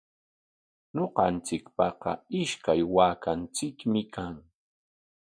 [0.95, 2.11] Ñuqanchikpaqa
[2.41, 4.35] ishkay waakanchikmi kan.